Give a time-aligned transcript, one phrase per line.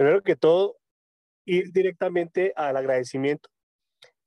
[0.00, 0.78] Primero que todo,
[1.44, 3.50] ir directamente al agradecimiento.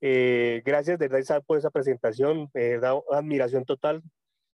[0.01, 4.03] Eh, gracias de verdad por esa presentación, eh, da admiración total.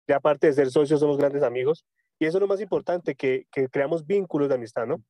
[0.06, 1.84] De aparte de ser socios, somos grandes amigos.
[2.20, 5.02] Y eso es lo más importante, que, que creamos vínculos de amistad, ¿no?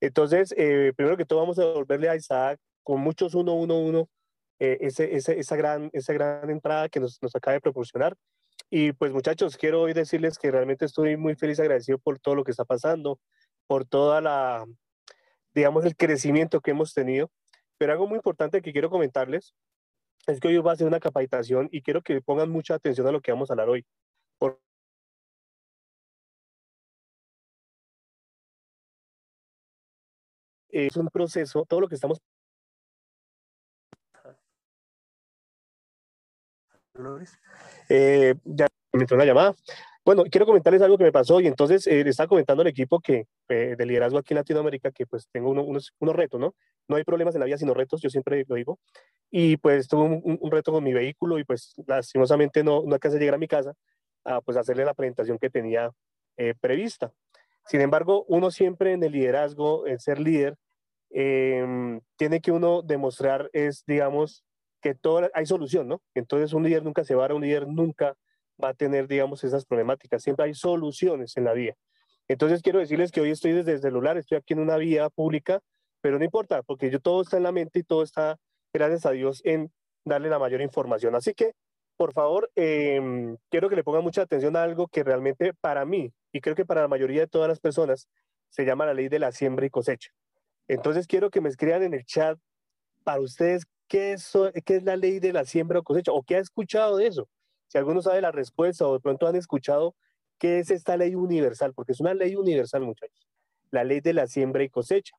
[0.00, 4.08] Entonces, eh, primero que todo, vamos a devolverle a Isaac con muchos uno, uno, uno,
[4.60, 8.14] eh, ese, ese, esa, gran, esa gran entrada que nos, nos acaba de proporcionar.
[8.70, 12.44] Y pues muchachos, quiero hoy decirles que realmente estoy muy feliz, agradecido por todo lo
[12.44, 13.18] que está pasando,
[13.66, 14.64] por toda la,
[15.56, 17.30] digamos, el crecimiento que hemos tenido.
[17.78, 19.54] Pero algo muy importante que quiero comentarles
[20.26, 23.12] es que hoy va a ser una capacitación y quiero que pongan mucha atención a
[23.12, 23.86] lo que vamos a hablar hoy.
[24.38, 24.60] Por...
[30.70, 32.20] Es un proceso, todo lo que estamos...
[37.88, 39.54] Eh, ya me entró una llamada.
[40.04, 43.00] Bueno, quiero comentarles algo que me pasó y entonces eh, le estaba comentando al equipo
[43.00, 46.54] que de liderazgo aquí en Latinoamérica que pues tengo uno, unos, unos, retos, ¿no?
[46.88, 48.78] No hay problemas en la vida sino retos, yo siempre lo digo.
[49.30, 53.16] Y pues tuve un, un reto con mi vehículo y pues lastimosamente no, no alcancé
[53.16, 53.74] a llegar a mi casa
[54.26, 55.92] a pues hacerle la presentación que tenía
[56.36, 57.12] eh, prevista.
[57.66, 60.56] Sin embargo, uno siempre en el liderazgo, en ser líder,
[61.10, 64.44] em, tiene que uno demostrar es, digamos,
[64.80, 66.02] que todo, hay solución, ¿no?
[66.14, 68.16] Entonces un líder nunca se va a un líder nunca
[68.62, 70.22] va a tener, digamos, esas problemáticas.
[70.22, 71.76] Siempre hay soluciones en la vía.
[72.28, 75.60] Entonces quiero decirles que hoy estoy desde el celular, estoy aquí en una vía pública,
[76.00, 78.36] pero no importa, porque yo todo está en la mente y todo está,
[78.72, 79.72] gracias a Dios, en
[80.04, 81.14] darle la mayor información.
[81.14, 81.52] Así que,
[81.96, 86.12] por favor, eh, quiero que le pongan mucha atención a algo que realmente para mí,
[86.32, 88.08] y creo que para la mayoría de todas las personas,
[88.50, 90.10] se llama la ley de la siembra y cosecha.
[90.68, 92.38] Entonces quiero que me escriban en el chat
[93.04, 94.32] para ustedes qué es,
[94.64, 97.28] qué es la ley de la siembra o cosecha, o qué ha escuchado de eso.
[97.68, 99.94] Si alguno sabe la respuesta o de pronto han escuchado
[100.38, 103.26] qué es esta ley universal, porque es una ley universal, muchachos,
[103.70, 105.16] la ley de la siembra y cosecha.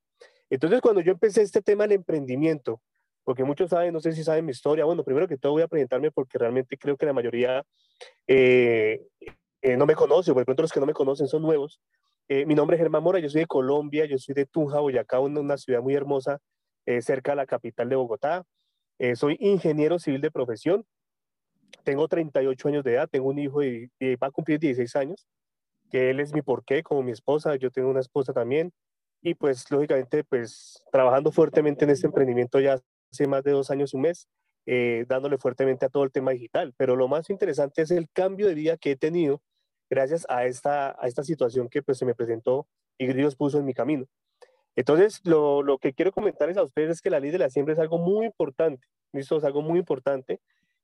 [0.50, 2.82] Entonces, cuando yo empecé este tema del emprendimiento,
[3.24, 5.68] porque muchos saben, no sé si saben mi historia, bueno, primero que todo voy a
[5.68, 7.62] presentarme porque realmente creo que la mayoría
[8.26, 9.02] eh,
[9.62, 11.82] eh, no me conoce, o de pronto los que no me conocen son nuevos.
[12.30, 15.20] Eh, mi nombre es Germán Mora, yo soy de Colombia, yo soy de Tunja, Boyacá,
[15.20, 16.40] una, una ciudad muy hermosa
[17.02, 18.46] cerca de la capital de Bogotá.
[19.16, 20.86] soy ingeniero civil de profesión,
[21.84, 23.90] tengo 38 años de edad, tengo un hijo y,
[24.22, 25.28] va a cumplir 16 años,
[25.90, 28.74] que él es mi porqué, como mi esposa, yo tengo una esposa también,
[29.22, 32.80] y pues lógicamente pues trabajando fuertemente en este emprendimiento ya
[33.12, 34.28] hace más de dos años y un mes,
[34.66, 36.74] eh, dándole fuertemente a todo el tema digital.
[36.78, 39.42] Pero lo más interesante es el cambio de vida que he tenido
[39.90, 42.68] gracias a esta, a esta situación que pues se me presentó
[42.98, 44.06] y Dios puso en mi camino.
[44.76, 47.74] Entonces, lo, lo que quiero comentarles a ustedes es que la ley de la siembra
[47.74, 49.38] es algo muy importante, ¿listo?
[49.38, 50.40] Es algo muy importante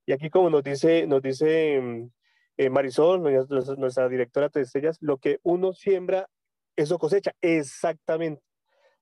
[0.05, 2.09] y aquí, como nos dice, nos dice mm,
[2.57, 6.29] eh, Marisol, nuestra, directora de estrellas, lo que uno siembra,
[6.75, 7.33] eso cosecha.
[7.41, 8.41] Exactamente.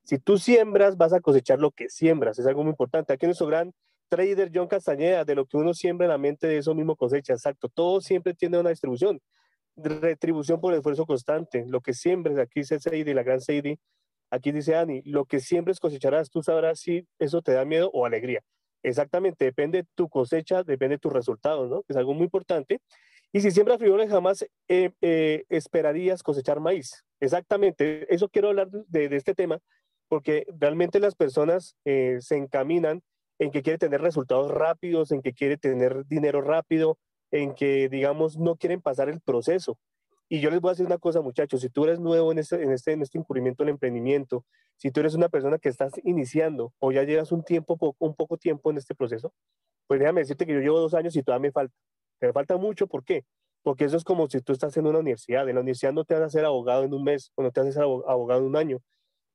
[0.03, 2.37] Si tú siembras, vas a cosechar lo que siembras.
[2.39, 3.13] Es algo muy importante.
[3.13, 3.71] Aquí nuestro gran
[4.09, 7.33] trader John Castañeda, de lo que uno siembra en la mente, de eso mismo cosecha.
[7.33, 7.69] Exacto.
[7.69, 9.19] Todo siempre tiene una distribución.
[9.75, 11.65] Retribución por esfuerzo constante.
[11.67, 13.79] Lo que siembres, aquí dice Seidi, la gran Seidi,
[14.29, 16.29] aquí dice Ani, lo que siembres cosecharás.
[16.29, 18.43] Tú sabrás si eso te da miedo o alegría.
[18.83, 21.83] Exactamente, depende tu cosecha, depende de tus resultados, ¿no?
[21.87, 22.79] Es algo muy importante.
[23.31, 27.03] Y si siembras frijoles, jamás eh, eh, esperarías cosechar maíz.
[27.19, 29.59] Exactamente, eso quiero hablar de, de este tema,
[30.07, 33.01] porque realmente las personas eh, se encaminan
[33.39, 36.97] en que quiere tener resultados rápidos, en que quiere tener dinero rápido,
[37.31, 39.77] en que, digamos, no quieren pasar el proceso.
[40.33, 42.63] Y yo les voy a decir una cosa, muchachos, si tú eres nuevo en este,
[42.63, 44.45] en este, en este incurrimiento del emprendimiento,
[44.77, 48.37] si tú eres una persona que estás iniciando o ya llevas un tiempo, un poco
[48.37, 49.33] tiempo en este proceso,
[49.87, 51.75] pues déjame decirte que yo llevo dos años y todavía me falta.
[52.21, 53.25] Me falta mucho, ¿por qué?
[53.61, 55.49] Porque eso es como si tú estás en una universidad.
[55.49, 57.59] En la universidad no te vas a hacer abogado en un mes o no te
[57.59, 58.79] vas a hacer abogado en un año.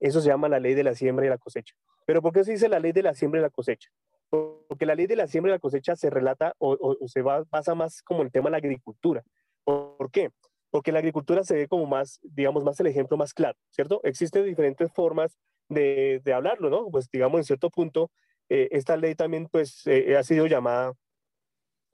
[0.00, 1.74] Eso se llama la ley de la siembra y la cosecha.
[2.06, 3.90] ¿Pero por qué se dice la ley de la siembra y la cosecha?
[4.30, 7.44] Porque la ley de la siembra y la cosecha se relata o, o se va,
[7.44, 9.22] pasa más como el tema de la agricultura.
[9.62, 10.30] ¿Por qué?
[10.70, 14.00] Porque la agricultura se ve como más, digamos, más el ejemplo más claro, ¿cierto?
[14.04, 16.90] Existen diferentes formas de, hablarlo, ¿no?
[16.90, 18.10] Pues digamos, en cierto punto,
[18.48, 20.92] eh, esta ley también, pues, eh, ha sido llamada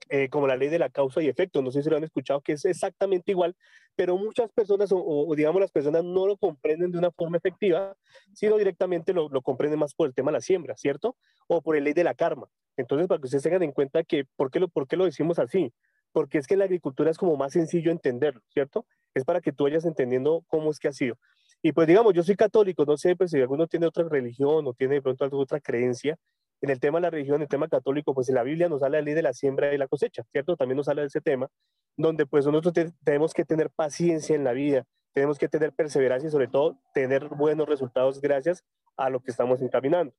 [0.09, 1.61] eh, como la ley de la causa y efecto.
[1.61, 3.55] No sé si lo han escuchado, que es exactamente igual,
[3.95, 7.95] pero muchas personas, o, o digamos, las personas no lo comprenden de una forma efectiva,
[8.33, 11.15] sino directamente lo, lo, comprenden más por el tema de la siembra, ¿cierto?
[11.47, 12.47] O por el ley de la karma.
[12.75, 15.39] Entonces, para que ustedes tengan en cuenta que, ¿por qué lo, por qué lo decimos
[15.39, 15.73] así?
[16.13, 18.85] Porque es que la agricultura es como más sencillo entenderlo, ¿cierto?
[19.13, 21.17] Es para que tú vayas entendiendo cómo es que ha sido.
[21.61, 24.73] Y pues digamos, yo soy católico, no sé pues, si alguno tiene otra religión o
[24.73, 26.17] tiene de pronto otra creencia.
[26.61, 28.83] En el tema de la religión, en el tema católico, pues en la Biblia nos
[28.83, 30.55] habla la ley de la siembra y la cosecha, ¿cierto?
[30.55, 31.49] También nos habla de ese tema,
[31.97, 32.73] donde pues nosotros
[33.03, 37.27] tenemos que tener paciencia en la vida, tenemos que tener perseverancia y sobre todo tener
[37.27, 38.63] buenos resultados gracias
[38.95, 40.13] a lo que estamos encaminando.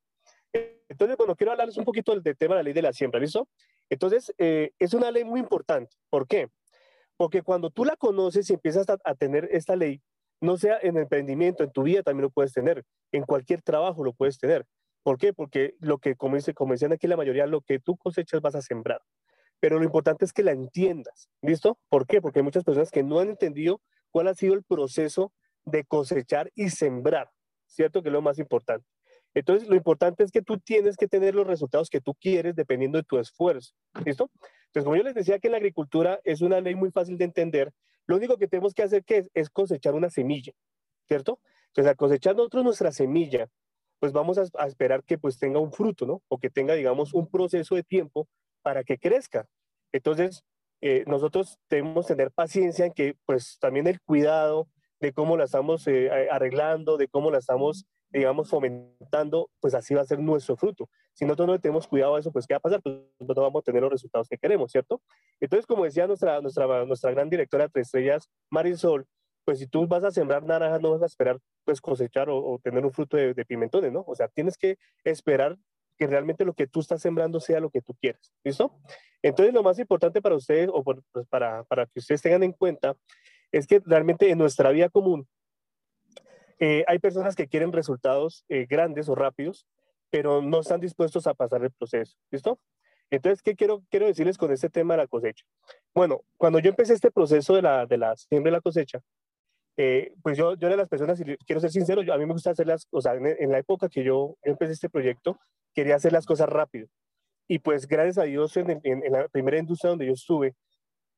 [0.89, 3.49] Entonces, bueno, quiero hablarles un poquito del, tema de la ley de la siembra, ¿listo?
[3.91, 5.97] Entonces, eh, es una ley muy importante.
[6.11, 6.49] ¿Por qué?
[7.17, 10.03] Porque cuando tú la conoces y empiezas a, tener esta ley,
[10.41, 14.13] no sea en emprendimiento, en tu vida también lo puedes tener, en cualquier trabajo lo
[14.13, 14.67] puedes tener.
[15.03, 15.33] ¿Por qué?
[15.33, 18.63] Porque lo que, como, dice, como aquí la mayoría, lo que tú cosechas vas a
[18.63, 19.01] sembrar.
[19.61, 21.79] Pero lo importante es que la entiendas, ¿listo?
[21.89, 22.21] ¿Por qué?
[22.21, 25.33] Porque hay muchas personas que no han entendido cuál ha sido el proceso
[25.65, 27.31] de cosechar y sembrar,
[27.67, 28.03] ¿cierto?
[28.03, 28.87] Que es lo más importante.
[29.35, 32.99] Entonces, lo importante es que tú tienes que tener los resultados que tú quieres dependiendo
[32.99, 34.31] de tu esfuerzo, ¿listo?
[34.67, 37.73] Entonces, como yo les decía que la agricultura es una ley muy fácil de entender,
[38.07, 40.53] lo único que tenemos que hacer es, cosechar una semilla,
[41.09, 41.41] ¿cierto?
[41.69, 43.49] Entonces, al cosechar nosotros nuestra semilla,
[43.99, 46.23] pues vamos a, esperar que pues tenga un fruto, ¿no?
[46.29, 48.29] O que tenga, digamos, un proceso de tiempo
[48.63, 49.47] para que crezca.
[49.93, 50.45] Entonces,
[50.81, 54.69] eh, nosotros debemos tener paciencia en que pues también el cuidado
[55.05, 60.01] de cómo la estamos eh, arreglando, de cómo la estamos, digamos, fomentando, pues así va
[60.01, 60.89] a ser nuestro fruto.
[61.13, 62.81] Si nosotros no tenemos cuidado de eso, pues ¿qué va a pasar?
[62.83, 65.03] Pues no vamos a tener los resultados que queremos, ¿cierto?
[65.41, 69.05] Entonces, como decía nuestra, nuestra, nuestra gran directora de Tres Estrellas, Marisol,
[69.45, 72.83] pues si tú vas a sembrar naranjas, no vas a esperar pues cosechar o, tener
[72.83, 74.05] un fruto de, de, pimentones, ¿no?
[74.07, 75.59] O sea, tienes que esperar
[75.99, 78.75] que realmente lo que tú estás sembrando sea lo que tú quieres, ¿listo?
[79.23, 80.99] Entonces, lo más importante para ustedes, o pues,
[81.29, 82.97] para, para que ustedes tengan en cuenta,
[83.53, 85.27] es que realmente en nuestra vida común
[86.61, 89.67] eh, hay personas que quieren resultados eh, grandes o rápidos,
[90.11, 92.59] pero no están dispuestos a pasar el proceso, ¿listo?
[93.11, 95.45] Entonces, ¿qué quiero, quiero decirles con este tema de la cosecha?
[95.95, 99.01] Bueno, cuando yo empecé este proceso de la, de la siembra y la cosecha,
[99.77, 102.27] eh, pues yo, yo era de las personas, y quiero ser sincero, yo, a mí
[102.27, 105.39] me gusta hacer las, o sea, en, la época que yo, empecé este proyecto,
[105.75, 106.89] quería hacer las cosas rápido.
[107.49, 110.55] Y pues gracias a Dios, en, en, la primera industria donde yo estuve,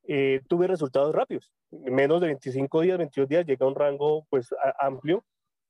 [0.09, 1.53] eh, tuve resultados rápidos.
[1.71, 5.25] En menos de 25 días, 22 días, llega a un rango pues amplio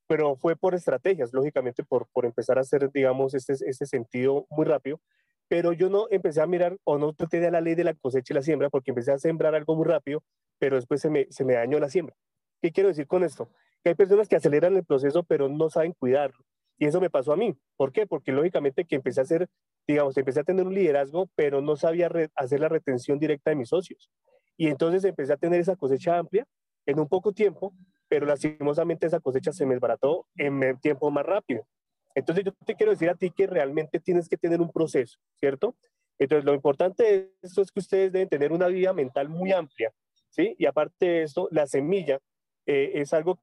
[0.07, 4.65] pero fue por estrategias, lógicamente, por, por empezar a hacer, digamos, este, este sentido muy
[4.65, 5.01] rápido.
[5.49, 8.37] Pero yo no empecé a mirar o no tenía la ley de la cosecha y
[8.37, 10.23] la siembra porque empecé a sembrar algo muy rápido,
[10.59, 12.17] pero después se me, se me dañó la siembra.
[12.61, 13.49] ¿Qué quiero decir con esto?
[13.83, 16.45] Que hay personas que aceleran el proceso, pero no saben cuidarlo.
[16.79, 17.57] Y eso me pasó a mí.
[17.77, 18.07] ¿Por qué?
[18.07, 19.49] Porque lógicamente que empecé a hacer,
[19.87, 23.69] digamos, empecé a tener un liderazgo, pero no sabía hacer la retención directa de mis
[23.69, 24.11] socios.
[24.57, 26.47] Y entonces empecé a tener esa cosecha amplia
[26.87, 27.75] en un poco tiempo,
[28.09, 31.67] pero lastimosamente esa cosecha se me desbarató en tiempo más rápido.
[32.15, 35.77] Entonces yo te quiero decir a ti que realmente tienes que tener un proceso, ¿cierto?
[36.19, 39.93] Entonces lo importante de esto es que ustedes deben tener una vida mental muy amplia,
[40.31, 40.55] ¿sí?
[40.59, 42.19] Y aparte de esto, la semilla
[42.65, 43.39] eh, es algo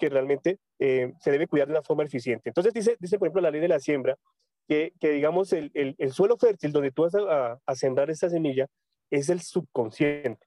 [0.00, 2.48] que realmente eh, se debe cuidar de una forma eficiente.
[2.50, 4.16] Entonces dice, dice, por ejemplo, la ley de la siembra,
[4.66, 8.28] que, que digamos el, el, el, suelo fértil donde tú vas a, a sembrar esta
[8.30, 8.66] semilla
[9.10, 10.46] es el subconsciente.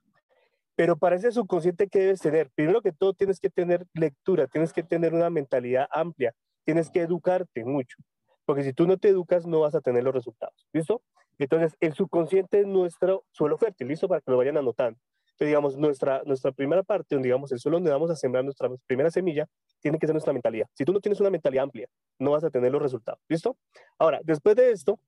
[0.76, 2.50] Pero para ese subconsciente, ¿qué debes tener?
[2.56, 6.34] Primero que todo, tienes que tener lectura, tienes que tener una mentalidad amplia,
[6.66, 7.98] tienes que educarte mucho,
[8.46, 10.68] porque si tú no te educas, no vas a tener los resultados.
[10.74, 11.04] ¿Listo?
[11.38, 14.08] Entonces, el subconsciente es nuestro suelo fértil, ¿listo?
[14.08, 15.00] Para que lo vayan anotando.
[15.34, 18.70] Entonces, digamos, nuestra, nuestra primera parte, donde digamos el suelo donde vamos a sembrar nuestra
[18.86, 19.48] primera semilla,
[19.80, 20.68] tiene que ser nuestra mentalidad.
[20.74, 21.88] Si tú no tienes una mentalidad amplia,
[22.20, 23.20] no vas a tener los resultados.
[23.28, 23.58] ¿Listo?
[23.98, 25.00] Ahora, después de esto,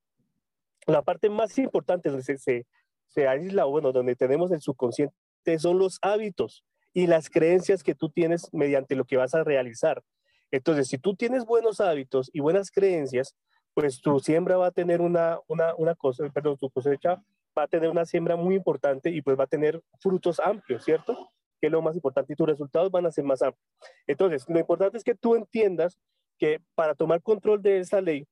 [0.88, 2.66] la parte más importante donde se, se,
[3.08, 5.14] se aísla, bueno, donde tenemos el subconsciente
[5.60, 10.02] son los hábitos y las creencias que tú tienes mediante lo que vas a realizar.
[10.50, 13.36] Entonces, si tú tienes buenos hábitos y buenas creencias,
[13.76, 17.22] pues tu siembra va a tener una, una, una cosa, perdón, tu cosecha
[17.58, 21.32] va a tener una siembra muy importante y pues va a tener frutos amplios, ¿cierto?
[21.60, 23.66] Que es lo más importante y tus resultados van a ser más amplios.
[24.08, 25.98] Entonces, lo importante es que tú entiendas
[26.38, 28.28] que para tomar control de esa ley,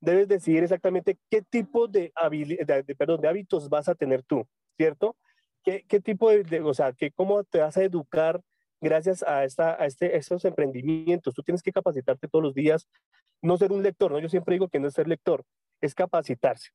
[0.00, 2.12] debes decidir exactamente qué tipo de,
[2.66, 5.16] de, perdón, de hábitos vas a tener tú, ¿cierto?
[5.62, 8.42] ¿Qué, tipo de, o sea, que, cómo te vas a educar
[8.82, 11.32] gracias a, esta, a, este, estos emprendimientos?
[11.32, 12.86] Tú tienes que capacitarte todos los días,
[13.40, 14.18] no ser un lector, ¿no?
[14.18, 15.42] Yo siempre digo que no es ser lector,
[15.80, 16.68] es capacitarse.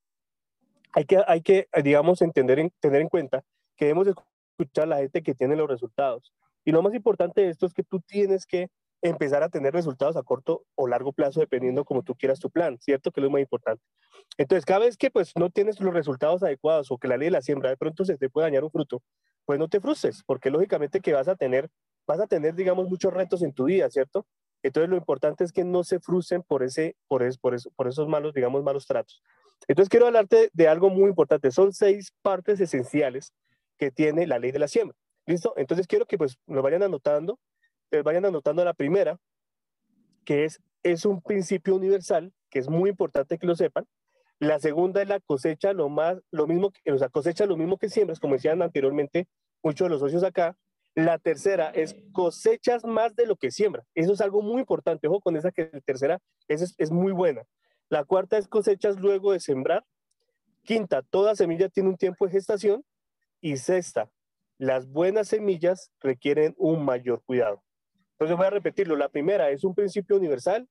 [0.94, 3.44] Hay que, hay que digamos, entender, tener en cuenta
[3.76, 6.34] que debemos escuchar a la gente que tiene los resultados.
[6.66, 8.70] Y lo más importante de esto es que tú tienes que
[9.02, 12.78] empezar a tener resultados a corto o largo plazo, dependiendo como tú quieras tu plan,
[12.80, 13.12] ¿cierto?
[13.12, 13.84] Que es lo más importante.
[14.38, 17.32] Entonces, cada vez que pues no tienes los resultados adecuados o que la ley de
[17.32, 19.02] la siembra de pronto se te puede dañar un fruto,
[19.46, 21.70] pues no te frustres, porque lógicamente que vas a tener,
[22.06, 24.26] vas a tener, digamos, muchos retos en tu vida, ¿cierto?
[24.62, 28.08] Entonces, lo importante es que no se frustren por, ese, por, por, eso, por esos
[28.08, 29.24] malos, digamos, malos tratos.
[29.68, 31.52] Entonces, quiero hablarte de algo muy importante.
[31.52, 33.34] Son seis partes esenciales
[33.78, 34.98] que tiene la ley de la siembra.
[35.26, 35.54] ¿Listo?
[35.58, 37.40] Entonces, quiero que pues lo vayan anotando
[37.92, 39.18] eh, vayan anotando la primera,
[40.24, 43.86] que es, es un principio universal, que es muy importante que lo sepan.
[44.38, 47.78] La segunda es la cosecha, lo más, lo mismo, que, o sea, cosecha lo mismo
[47.78, 49.28] que siembras, como decían anteriormente
[49.64, 50.56] muchos de los socios acá.
[50.96, 53.88] La tercera es cosechas más de lo que siembras.
[53.96, 55.08] Eso es algo muy importante.
[55.08, 57.44] Ojo con esa que la tercera es, es muy buena.
[57.90, 59.84] La cuarta es cosechas luego de sembrar.
[60.64, 62.86] Quinta, toda semilla tiene un tiempo de gestación.
[63.42, 64.12] Y sexta,
[64.58, 67.64] las buenas semillas requieren un mayor cuidado.
[68.12, 68.96] Entonces voy a repetirlo.
[68.96, 70.68] La primera es un principio universal.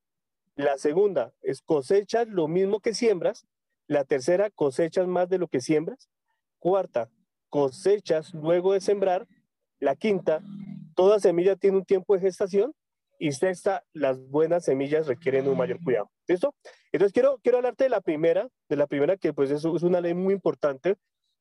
[0.54, 3.46] La segunda es cosechas lo mismo que siembras.
[3.86, 6.08] La tercera, cosechas más de lo que siembras.
[6.58, 7.10] Cuarta,
[7.48, 9.26] cosechas luego de sembrar.
[9.80, 10.42] La quinta,
[10.94, 12.74] toda semilla tiene un tiempo de gestación.
[13.18, 16.10] Y sexta, las buenas semillas requieren un mayor cuidado.
[16.26, 16.54] ¿Listo?
[16.92, 20.00] Entonces quiero, quiero hablarte de la primera, de la primera que pues es, es una
[20.00, 20.96] ley muy importante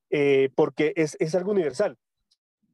[0.09, 1.97] eh, porque es, es algo universal.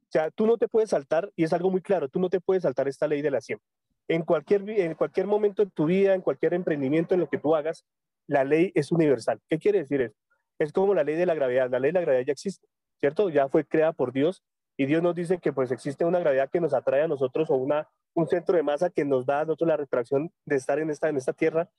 [0.08, 2.40] O sea, tú no te puedes saltar, y es algo muy claro, tú no te
[2.40, 3.66] puedes saltar esta ley de la siembra.
[4.06, 7.56] En cualquier, en cualquier momento de tu vida, en cualquier emprendimiento, en lo que tú
[7.56, 7.84] hagas,
[8.28, 9.40] la ley es universal.
[9.48, 10.14] ¿Qué quiere decir eso?
[10.58, 11.68] Es como la ley de la gravedad.
[11.68, 12.68] La ley de la gravedad ya existe,
[13.00, 13.28] ¿cierto?
[13.28, 14.42] Ya fue creada por Dios
[14.76, 17.54] y Dios nos dice que pues existe una gravedad que nos atrae a nosotros o
[17.54, 20.90] una, un centro de masa que nos da a nosotros la retracción de estar en
[20.90, 21.70] esta, en esta tierra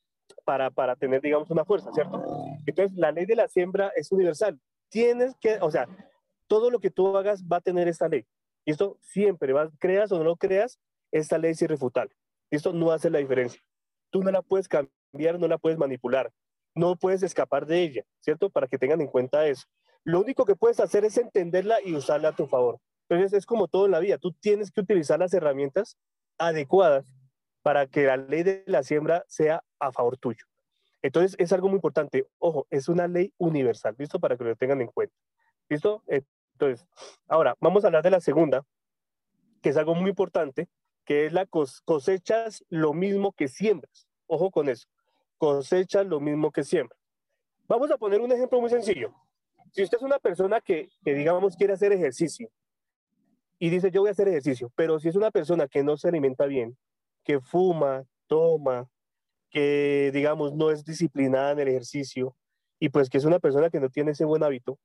[0.46, 2.24] para, para tener, digamos, una fuerza, ¿cierto?
[2.66, 4.60] Entonces, la ley de la siembra es universal.
[4.90, 5.88] Tienes que, o sea,
[6.48, 8.26] todo lo que tú hagas va a tener esta ley.
[8.66, 10.80] Y esto siempre, va, creas o no lo creas,
[11.12, 12.16] esta ley es irrefutable.
[12.50, 13.62] Esto no hace la diferencia.
[14.10, 16.32] Tú no la puedes cambiar, no la puedes manipular,
[16.74, 18.50] no puedes escapar de ella, ¿cierto?
[18.50, 19.66] Para que tengan en cuenta eso.
[20.06, 22.80] Lo único que puedes hacer es entenderla y usarla a tu favor.
[23.10, 25.98] Entonces es como todo en la vida, tú tienes que utilizar las herramientas
[26.38, 27.06] adecuadas
[27.64, 30.46] para que la ley de la siembra sea a favor tuyo.
[31.02, 32.28] Entonces es algo muy importante.
[32.38, 34.20] Ojo, es una ley universal, ¿listo?
[34.20, 35.16] Para que lo tengan en cuenta.
[35.70, 36.04] ¿Listo?
[36.08, 36.88] Entonces,
[37.28, 38.64] ahora vamos a hablar de la segunda,
[39.62, 40.70] que es algo muy importante,
[41.04, 44.08] que es la cosechas lo mismo que siembras.
[44.28, 44.88] Ojo con eso.
[45.38, 47.00] Cosechas lo mismo que siembras.
[47.68, 49.14] Vamos a poner un ejemplo muy sencillo.
[49.76, 52.50] Si usted es una persona que, digamos, quiere hacer ejercicio
[53.60, 56.08] y dice, yo voy a hacer ejercicio, pero si es una persona que no se
[56.08, 56.78] alimenta bien,
[57.26, 58.90] que fuma, toma,
[59.50, 62.38] que, digamos, no es disciplinada en el ejercicio
[62.80, 64.80] y pues que es una persona que no tiene ese buen hábito,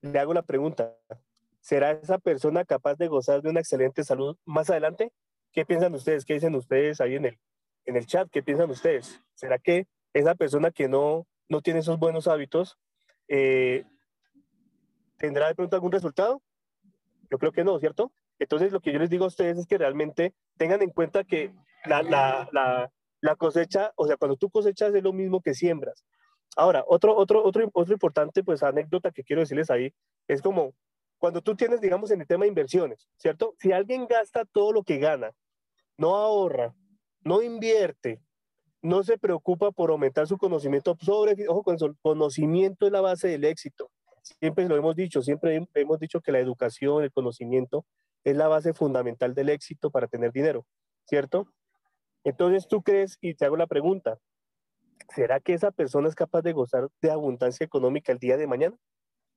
[0.00, 0.92] le hago la pregunta,
[1.60, 5.12] ¿será esa persona capaz de gozar de una excelente salud más adelante?
[5.52, 6.24] ¿Qué piensan ustedes?
[6.24, 7.38] ¿Qué dicen ustedes ahí en el,
[7.84, 8.28] en el chat?
[8.28, 9.22] ¿Qué piensan ustedes?
[9.34, 12.76] ¿Será que esa persona que no, no tiene esos buenos hábitos
[13.28, 13.84] eh,
[15.22, 16.42] tendrá de pronto algún resultado?
[17.30, 18.12] Yo creo que no, ¿cierto?
[18.40, 21.54] Entonces lo que yo les digo a ustedes es que realmente tengan en cuenta que
[21.84, 26.04] la, la, la, la cosecha, o sea, cuando tú cosechas es lo mismo que siembras.
[26.56, 29.94] Ahora, otro, otro, otro, otro importante, pues, anécdota que quiero decirles ahí,
[30.26, 30.74] es como
[31.18, 33.54] cuando tú tienes, digamos, en el tema de inversiones, ¿cierto?
[33.60, 35.30] Si alguien gasta todo lo que gana,
[35.96, 36.74] no ahorra,
[37.20, 38.20] no invierte,
[38.82, 43.28] no se preocupa por aumentar su conocimiento sobre, ojo, con el conocimiento es la base
[43.28, 43.88] del éxito.
[44.22, 47.84] Siempre lo hemos dicho, siempre hemos dicho que la educación, el conocimiento
[48.24, 50.64] es la base fundamental del éxito para tener dinero,
[51.06, 51.48] ¿cierto?
[52.24, 54.18] Entonces tú crees, y te hago la pregunta,
[55.14, 58.76] ¿será que esa persona es capaz de gozar de abundancia económica el día de mañana?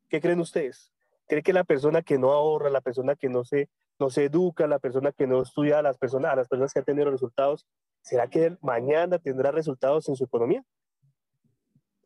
[0.07, 0.91] ¿Qué creen ustedes?
[1.27, 4.67] ¿Cree que la persona que no ahorra, la persona que no se, no se educa,
[4.67, 7.65] la persona que no estudia, a las personas, a las personas que han tenido resultados,
[8.01, 10.63] ¿será que mañana tendrá resultados en su economía?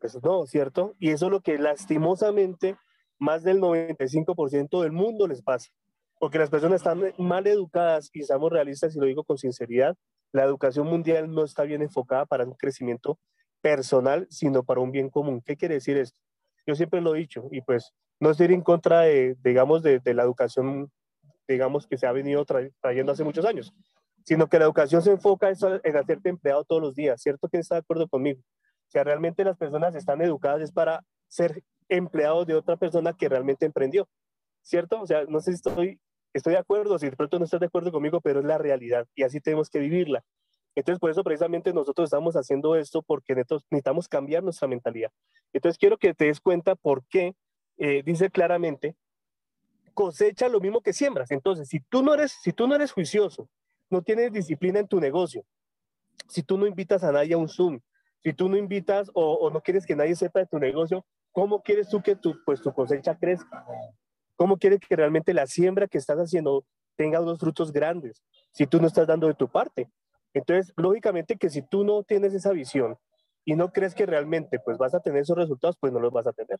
[0.00, 0.94] Pues no, ¿cierto?
[0.98, 2.76] Y eso es lo que lastimosamente
[3.18, 5.70] más del 95% del mundo les pasa.
[6.18, 9.96] Porque las personas están mal educadas y estamos realistas y lo digo con sinceridad,
[10.32, 13.18] la educación mundial no está bien enfocada para un crecimiento
[13.60, 15.42] personal, sino para un bien común.
[15.44, 16.20] ¿Qué quiere decir esto?
[16.66, 20.22] Yo siempre lo he dicho y pues no estoy en contra de, digamos, de, la
[20.22, 20.90] educación,
[21.48, 23.74] digamos, que se ha venido trayendo hace muchos años,
[24.24, 27.48] sino que la educación se enfoca en hacerte empleado todos los días, ¿cierto?
[27.48, 28.42] ¿Quién está de acuerdo conmigo?
[28.90, 33.66] Sea, realmente las personas están educadas es para ser empleados de otra persona que realmente
[33.66, 34.08] emprendió,
[34.62, 35.00] ¿cierto?
[35.00, 36.00] O sea, no sé si estoy
[36.32, 39.06] estoy de acuerdo, si de pronto no estás de acuerdo conmigo, pero es la realidad
[39.14, 40.24] y así tenemos que vivirla.
[40.76, 45.10] Entonces, por eso precisamente nosotros estamos haciendo esto porque necesitamos cambiar nuestra mentalidad.
[45.52, 47.34] Entonces, quiero que te des cuenta por qué
[47.76, 48.94] eh, dice claramente,
[49.94, 51.30] cosecha lo mismo que siembras.
[51.32, 53.48] Entonces, si tú no eres, si tú no eres juicioso,
[53.88, 55.44] no tienes disciplina en tu negocio,
[56.28, 57.80] si tú no invitas a nadie a un Zoom,
[58.22, 61.62] si tú no invitas o, o no quieres que nadie sepa de tu negocio, ¿cómo
[61.62, 63.64] quieres tú que tu, pues, tu cosecha crezca?
[64.36, 66.64] ¿Cómo quieres que realmente la siembra que estás haciendo
[66.96, 68.22] tenga unos frutos grandes
[68.52, 69.90] si tú no estás dando de tu parte?
[70.32, 72.96] Entonces, lógicamente que si tú no tienes esa visión
[73.44, 76.26] y no crees que realmente pues vas a tener esos resultados, pues no los vas
[76.26, 76.58] a tener.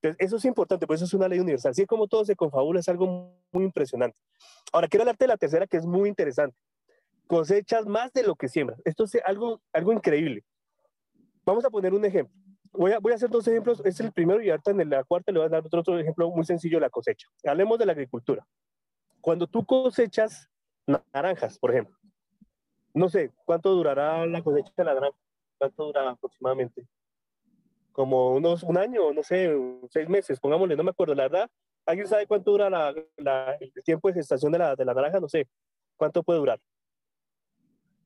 [0.00, 1.70] Entonces, eso es importante, pues eso es una ley universal.
[1.70, 4.16] Así como todo se confabula, es algo muy impresionante.
[4.72, 6.56] Ahora, quiero hablarte de la tercera, que es muy interesante.
[7.28, 8.80] Cosechas más de lo que siembras.
[8.84, 10.44] Esto es algo, algo increíble.
[11.44, 13.78] Vamos a poner un ejemplo voy a, hacer dos ejemplos.
[13.80, 16.30] Este es el primero y ahorita en la cuarta le voy a dar otro, ejemplo
[16.30, 17.28] muy sencillo, la cosecha.
[17.44, 18.46] Hablemos de la agricultura.
[19.20, 20.50] Cuando tú cosechas
[21.12, 21.96] naranjas, por ejemplo,
[22.94, 25.16] no sé, ¿cuánto durará la cosecha de la naranja?
[25.58, 26.86] ¿Cuánto dura aproximadamente?
[27.92, 29.54] Como unos un año, no sé,
[29.90, 31.50] seis meses, pongámosle, no me acuerdo, la verdad.
[31.84, 32.94] ¿Alguien sabe cuánto dura la,
[33.60, 35.20] el tiempo de gestación de la, de la naranja?
[35.20, 35.48] No sé.
[35.96, 36.60] ¿Cuánto puede durar?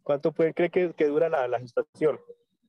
[0.02, 2.19] ¿Cuánto puede, cree que, que dura la, la gestación?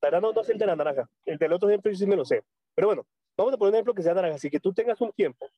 [0.02, 1.10] Verdad no, sé el de la naranja.
[1.26, 2.44] El del otro ejemplo yo sí me lo sé.
[2.76, 5.12] Pero bueno, vamos a poner un ejemplo que sea naranja, así que tú tengas un
[5.12, 5.50] tiempo.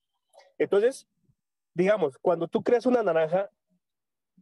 [0.58, 1.08] Entonces,
[1.74, 3.50] digamos, cuando tú creas una naranja,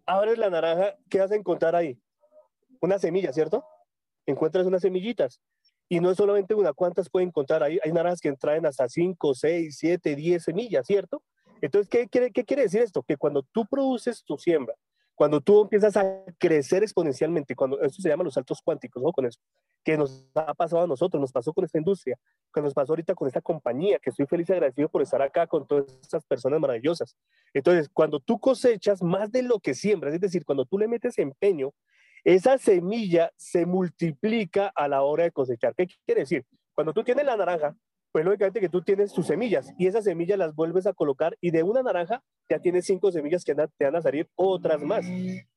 [0.06, 2.00] abres la naranja, ¿qué vas a encontrar ahí?
[2.82, 3.66] Una semilla, ¿cierto?
[4.26, 5.42] Encuentras unas semillitas.
[5.90, 7.64] Y no es solamente una, ¿cuántas pueden encontrar?
[7.64, 11.24] Hay, hay naranjas que traen hasta 5, 6, 7, 10 semillas, ¿cierto?
[11.62, 13.04] Entonces, ¿qué quiere, ¿qué quiere decir esto?
[13.04, 14.76] Que cuando tú produces tu siembra,
[15.16, 19.12] cuando tú empiezas a crecer exponencialmente, cuando esto se llama los saltos cuánticos, ¿no?
[19.12, 19.40] Con eso,
[19.84, 22.18] que nos ha pasado a nosotros, nos pasó con esta industria,
[22.54, 25.48] que nos pasó ahorita con esta compañía, que estoy feliz y agradecido por estar acá
[25.48, 27.16] con todas estas personas maravillosas.
[27.54, 31.18] Entonces, cuando tú cosechas más de lo que siembras, es decir, cuando tú le metes
[31.18, 31.74] empeño,
[32.24, 35.74] esa semilla se multiplica a la hora de cosechar.
[35.76, 36.46] ¿Qué quiere decir?
[36.74, 37.76] Cuando tú tienes la naranja,
[38.12, 41.52] pues lógicamente que tú tienes tus semillas y esas semillas las vuelves a colocar y
[41.52, 45.06] de una naranja ya tienes cinco semillas que te van a salir otras más.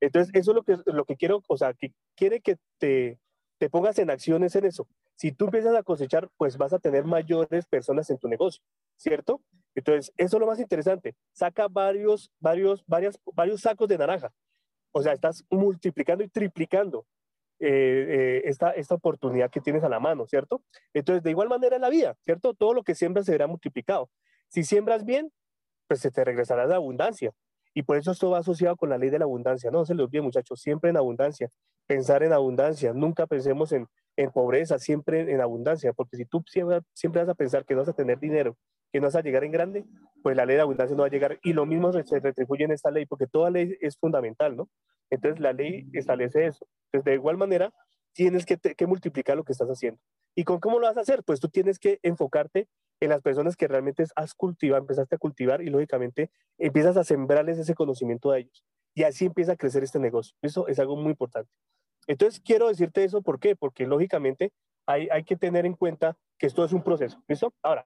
[0.01, 3.19] Entonces, eso es lo que, lo que quiero, o sea, que quiere que te,
[3.61, 4.89] te pongas en acciones en eso.
[5.17, 8.63] Si tú empiezas a cosechar, pues vas a tener mayores personas en tu negocio,
[8.97, 9.43] ¿cierto?
[9.75, 11.15] Entonces, eso es lo más interesante.
[11.33, 14.33] Saca varios, varios, varias, varios sacos de naranja.
[14.93, 17.05] O sea, estás multiplicando y triplicando
[17.59, 20.65] eh, eh, esta, esta oportunidad que tienes a la mano, ¿cierto?
[20.95, 22.55] Entonces, de igual manera en la vida, ¿cierto?
[22.55, 24.11] Todo lo que siembras se verá multiplicado.
[24.49, 25.31] Si siembras bien,
[25.87, 27.35] pues se te regresará la abundancia.
[27.75, 29.71] Y por eso esto va asociado con la ley de la abundancia.
[29.71, 31.49] No, se les olvide, muchachos, siempre en abundancia.
[31.87, 32.93] Pensar en abundancia.
[32.93, 33.87] Nunca pensemos en,
[34.17, 35.93] en pobreza, siempre en, abundancia.
[35.93, 38.57] Porque si tú siempre, siempre vas a pensar que no vas a tener dinero,
[38.93, 39.85] que no vas a llegar en grande,
[40.23, 41.39] pues la ley de abundancia no va a llegar.
[41.43, 44.69] Y lo mismo se retribuye en esta ley, porque toda ley es fundamental, ¿no?
[45.11, 46.67] Entonces la ley establece eso.
[46.87, 47.73] Entonces de igual manera
[48.13, 50.01] tienes que, multiplicar lo que estás haciendo.
[50.35, 51.23] ¿Y con cómo lo vas a hacer?
[51.25, 52.69] Pues tú tienes que enfocarte
[53.01, 57.59] en las personas que realmente has cultivado, empezaste a cultivar y lógicamente empiezas a sembrarles
[57.59, 58.65] ese conocimiento a ellos.
[58.95, 60.37] Y así empieza a crecer este negocio.
[60.43, 61.51] Eso es algo muy importante.
[62.07, 63.57] Entonces quiero decirte eso, ¿por qué?
[63.57, 64.53] Porque lógicamente
[64.87, 67.23] hay, hay que tener en cuenta que esto es un proceso.
[67.29, 67.55] ¿Listo?
[67.63, 67.85] Ahora,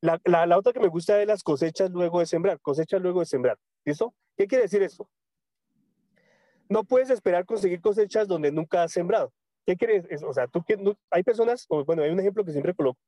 [0.00, 3.20] la, la, la, otra que me gusta es las cosechas luego de sembrar, cosechas luego
[3.20, 3.58] de sembrar.
[3.84, 4.14] ¿Listo?
[4.36, 5.08] ¿Qué quiere decir esto?
[6.68, 9.32] no puedes esperar conseguir cosechas donde nunca has sembrado.
[9.66, 10.22] ¿Qué quieres?
[10.22, 10.62] O sea, tú
[11.10, 13.00] hay personas, bueno, hay un ejemplo que siempre coloco.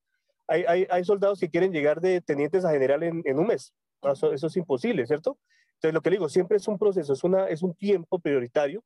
[0.49, 3.75] Hay, hay, hay soldados que quieren llegar de tenientes a general en, en un mes.
[4.03, 5.38] Eso, eso, es imposible, ¿cierto?
[5.75, 8.83] Entonces, lo que digo, siempre es un proceso, es, una, es un tiempo prioritario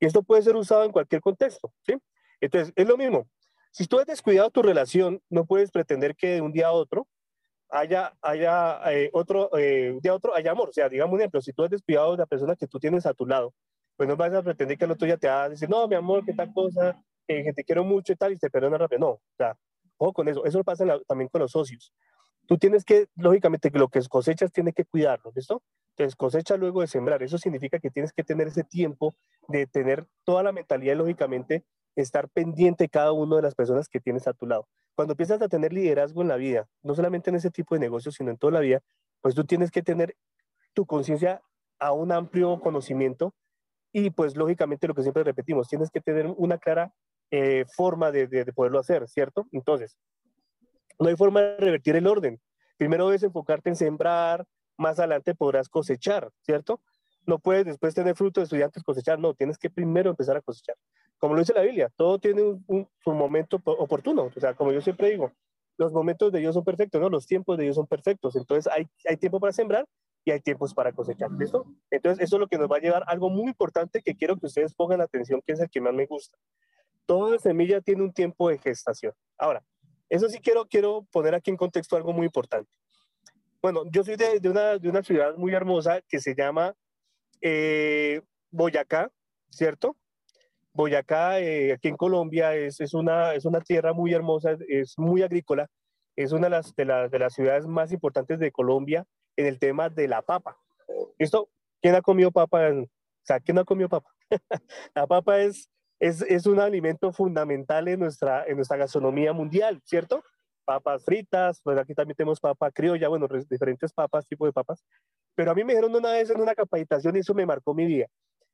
[0.00, 1.94] y esto puede ser usado en cualquier contexto, ¿sí?
[2.40, 3.28] Entonces, es lo mismo.
[3.70, 7.08] Si tú has descuidado tu relación, no puedes pretender que de un día a otro
[7.70, 10.68] haya, haya eh, otro, eh, a otro haya amor.
[10.68, 13.06] O sea, digamos un ejemplo, si tú has descuidado a la persona que tú tienes
[13.06, 13.54] a tu lado,
[13.96, 15.94] pues no vas a pretender que el otro ya te va a decir, no, mi
[15.94, 19.00] amor, qué tal cosa, eh, que te quiero mucho y tal, y te perdona rápido.
[19.00, 19.56] No, o sea,
[19.96, 20.44] ojo con eso.
[20.44, 21.92] Eso pasa también con los socios.
[22.46, 25.62] Tú tienes que, lógicamente, que lo que cosechas tienes que cuidarlo, ¿listo?
[25.96, 27.22] Entonces, cosecha luego de sembrar.
[27.22, 29.14] Eso significa que tienes que tener ese tiempo
[29.48, 31.64] de tener toda la mentalidad, lógicamente,
[31.96, 34.68] estar pendiente cada una de las personas que tienes a tu lado.
[34.94, 38.16] Cuando empiezas a tener liderazgo en la vida, no solamente en ese tipo de negocios,
[38.16, 38.82] sino en toda la vida,
[39.20, 40.16] pues tú tienes que tener
[40.74, 41.40] tu conciencia
[41.78, 43.34] a un amplio conocimiento
[43.92, 46.92] y pues lógicamente lo que siempre repetimos, tienes que tener una clara
[47.36, 49.48] eh, forma de, de, poderlo hacer, ¿cierto?
[49.50, 49.98] Entonces,
[51.00, 52.40] no hay forma de revertir el orden.
[52.76, 54.44] Primero debes enfocarte en sembrar,
[54.76, 56.80] más adelante podrás cosechar, ¿cierto?
[57.26, 60.76] No puedes después tener fruto de estudiantes cosechar, no, tienes que primero empezar a cosechar.
[61.18, 64.80] Como lo dice la Biblia, todo tiene un, su momento oportuno, o sea, como yo
[64.80, 65.32] siempre digo,
[65.76, 67.08] los momentos de Dios son perfectos, ¿no?
[67.08, 69.88] Los tiempos de Dios son perfectos, entonces hay, hay tiempo para sembrar
[70.24, 71.32] y hay tiempos para cosechar.
[71.32, 71.66] ¿Listo?
[71.90, 74.36] Entonces, eso es lo que nos va a llevar a algo muy importante que quiero
[74.36, 76.38] que ustedes pongan atención, que es el que más me gusta.
[77.06, 79.12] Toda semilla tiene un tiempo de gestación.
[79.38, 79.62] Ahora,
[80.08, 82.70] eso sí quiero, quiero poner aquí en contexto algo muy importante.
[83.60, 86.74] Bueno, yo soy de, de, una, de una, ciudad muy hermosa que se llama
[87.40, 89.10] eh, Boyacá,
[89.50, 89.96] ¿cierto?
[90.72, 95.22] Boyacá, eh, aquí en Colombia, es, es, una, es una tierra muy hermosa, es muy
[95.22, 95.70] agrícola,
[96.16, 99.58] es una de las, de, la, de las ciudades más importantes de Colombia en el
[99.58, 100.56] tema de la papa.
[101.18, 101.48] ¿Listo?
[101.80, 102.70] ¿Quién ha comido papa?
[102.70, 102.86] O
[103.22, 104.10] sea, ¿quién ha comido papa?
[104.94, 110.22] la papa es, es, es, un alimento fundamental en nuestra, en nuestra gastronomía mundial, ¿cierto?
[110.64, 114.84] Papas fritas, pues aquí también tenemos papa criolla, bueno, diferentes papas, tipo de papas.
[115.34, 117.86] Pero a mí me dijeron una vez en una capacitación y eso me marcó mi
[117.86, 118.06] vida.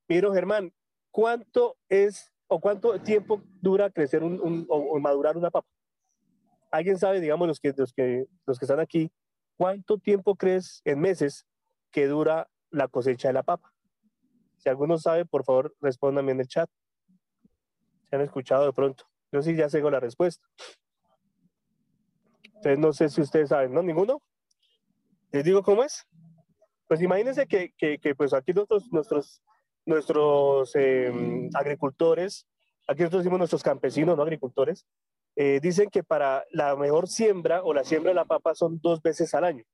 [0.09, 0.73] Me dijeron, Germán,
[1.11, 5.69] ¿cuánto es o cuánto tiempo dura crecer un, un, o, madurar una papa?
[6.71, 9.11] ¿Alguien sabe, digamos, los que, los que, los que están aquí,
[9.57, 11.47] ¿cuánto tiempo crees en meses
[11.91, 13.73] que dura la cosecha de la papa?
[14.59, 16.69] Si alguno sabe, por favor, respóndame en el chat.
[18.11, 19.05] ¿Se han escuchado de pronto?
[19.31, 20.45] Yo sí ya sé la respuesta.
[22.45, 23.83] Entonces no sé si ustedes saben, ¿no?
[23.83, 24.21] ¿Ninguno?
[25.31, 26.05] ¿Les digo cómo es?
[26.89, 29.43] Pues imagínense que, que, pues aquí nuestros, nuestros,
[29.87, 32.49] nuestros em, agricultores,
[32.89, 34.85] aquí nosotros decimos nuestros campesinos, no agricultores,
[35.37, 39.01] eh, dicen que para la mejor siembra o la siembra de la papa son dos
[39.01, 39.65] veces al año.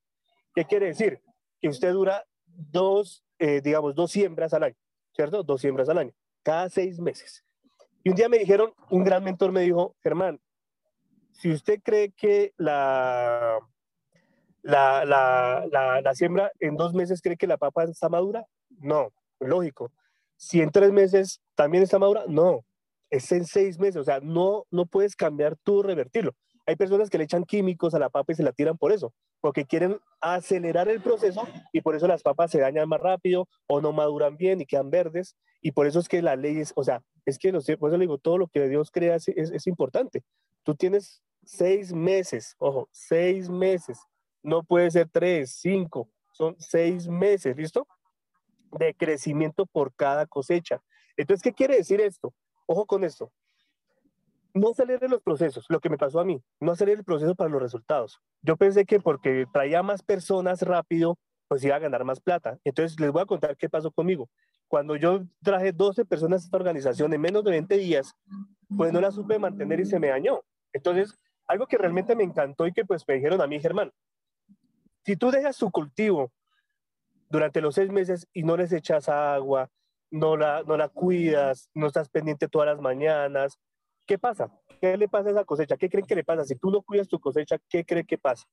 [0.54, 1.22] ¿Qué quiere decir?
[1.58, 4.76] Que usted dura dos, eh, digamos, dos siembras al año,
[5.14, 5.42] ¿cierto?
[5.42, 7.45] Dos siembras al año, cada seis meses.
[8.06, 10.38] Y un día me dijeron, un gran mentor me dijo, Germán,
[11.32, 13.58] si usted cree que la,
[14.62, 18.46] la, la, la, siembra en dos meses cree que la papa está madura,
[18.78, 19.08] no,
[19.40, 19.90] lógico.
[20.36, 22.64] Si en tres meses también está madura, no,
[23.10, 26.30] es en seis meses, o sea, no, no puedes cambiar tú, revertirlo.
[26.66, 29.14] Hay personas que le echan químicos a la papa y se la tiran por eso,
[29.40, 33.80] porque quieren acelerar el proceso y por eso las papas se dañan más rápido o
[33.80, 35.36] no maduran bien y quedan verdes.
[35.62, 37.96] Y por eso es que la ley es, o sea, es que, los, por eso
[37.96, 40.24] le digo, todo lo que Dios crea es, es, importante.
[40.64, 44.00] Tú tienes seis meses, ojo, seis meses.
[44.42, 47.86] No puede ser tres, cinco, son seis meses, ¿listo?
[48.72, 50.82] De crecimiento por cada cosecha.
[51.16, 52.34] Entonces, ¿qué quiere decir esto?
[52.66, 53.32] Ojo con esto.
[54.56, 57.50] No acelerar los procesos, lo que me pasó a mí, no acelerar el proceso para
[57.50, 58.22] los resultados.
[58.40, 62.58] Yo pensé que porque traía más personas rápido, pues iba a ganar más plata.
[62.64, 64.30] Entonces les voy a contar qué pasó conmigo.
[64.66, 68.14] Cuando yo traje 12 personas a esta organización en menos de 20 días,
[68.74, 70.40] pues no la supe mantener y se me dañó.
[70.72, 71.14] Entonces,
[71.46, 73.92] algo que realmente me encantó y que pues me dijeron a mí, Germán,
[75.04, 76.32] si tú dejas tu cultivo
[77.28, 79.68] durante los seis meses y no les echas agua,
[80.10, 83.58] no la, no la cuidas, no estás pendiente todas las mañanas,
[84.06, 84.50] ¿qué pasa?
[84.80, 85.76] ¿Qué le pasa a esa cosecha?
[85.76, 86.44] ¿Qué creen que le pasa?
[86.44, 88.44] Si tú no cuidas tu cosecha, ¿qué cree que pasa?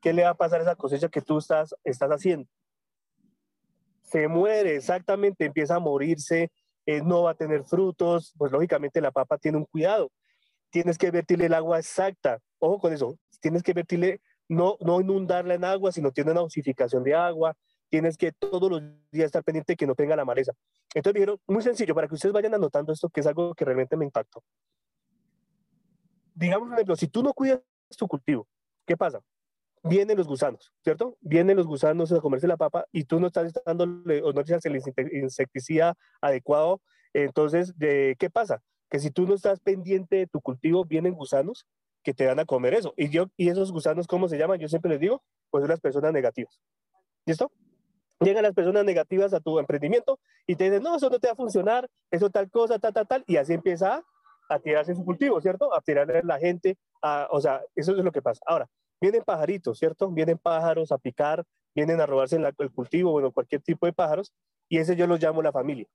[0.00, 2.48] ¿Qué le va a pasar a esa cosecha que tú estás, estás haciendo?
[4.02, 6.50] Se muere, exactamente, empieza a morirse,
[6.86, 10.10] eh, no va a tener frutos, pues lógicamente la papa tiene un cuidado.
[10.70, 12.40] Tienes que vertirle el agua exacta.
[12.58, 17.02] Ojo con eso, tienes que vertirle, no, no inundarla en agua, sino tiene una osificación
[17.02, 17.56] de agua,
[17.88, 20.52] tienes que todos los días estar pendiente de que no tenga la maleza.
[20.94, 23.96] Entonces dijeron, muy sencillo, para que ustedes vayan anotando esto, que es algo que realmente
[23.96, 24.42] me impactó.
[26.34, 27.60] Digamos, por ejemplo, si tú no cuidas
[27.96, 28.46] tu cultivo,
[28.86, 29.20] ¿qué pasa?
[29.82, 31.16] Vienen los gusanos, ¿cierto?
[31.20, 34.64] Vienen los gusanos a comerse la papa y tú no estás dándole o no echas
[34.64, 34.76] el
[35.12, 36.80] insecticida adecuado.
[37.12, 38.62] Entonces, ¿qué pasa?
[38.88, 41.66] Que si tú no estás pendiente de tu cultivo, vienen gusanos
[42.02, 42.94] que te van a comer eso.
[42.96, 44.58] Y, yo, y esos gusanos, ¿cómo se llaman?
[44.58, 46.60] Yo siempre les digo, pues son las personas negativas.
[47.26, 47.50] ¿Listo?
[48.20, 51.32] Llegan las personas negativas a tu emprendimiento y te dicen, no, eso no te va
[51.32, 54.04] a funcionar, eso tal cosa, tal, tal, tal, y así empieza a,
[54.62, 55.74] tirarse su cultivo, ¿cierto?
[55.74, 58.40] A tirarle a la gente, a, o sea, eso es lo que pasa.
[58.46, 58.68] Ahora,
[59.00, 60.10] vienen pajaritos, ¿cierto?
[60.10, 64.32] Vienen pájaros a picar, vienen a robarse el cultivo, bueno, cualquier tipo de pájaros,
[64.68, 65.86] y ese yo los llamo la familia.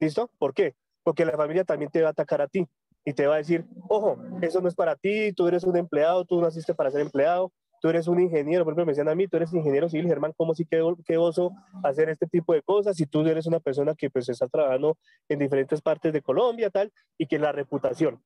[0.00, 0.30] ¿Listo?
[0.38, 0.74] ¿Por qué?
[1.02, 2.66] Porque la familia también te va a atacar a ti
[3.04, 6.24] y te va a decir, ojo, eso no es para ti, tú eres un empleado,
[6.24, 9.28] tú naciste para ser empleado, tú eres un ingeniero, por ejemplo, me decían a mí,
[9.28, 12.96] tú eres ingeniero civil, Germán, ¿cómo sí que, qué oso hacer este tipo de cosas?
[12.96, 14.96] Si tú eres una persona que pues está trabajando
[15.28, 18.22] en diferentes partes de Colombia, tal, y que la reputación.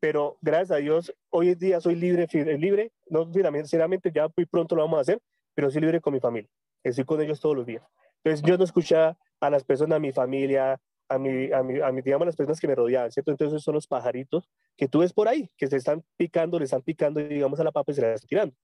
[0.00, 2.26] Pero gracias a Dios, hoy en día soy libre,
[2.58, 5.20] libre, no sinceramente ya muy pronto lo vamos a hacer,
[5.54, 6.50] pero soy libre con mi familia,
[6.82, 7.82] estoy con ellos todos los días.
[8.22, 11.92] Entonces yo no escuché a las personas, a mi familia, a mi, a mi, a
[11.92, 13.30] mi, digamos, las personas que me rodeaban, ¿cierto?
[13.30, 16.82] Entonces son los pajaritos que tú ves por ahí, que se están picando, le están
[16.82, 18.56] picando, digamos, a la papa y se la están tirando.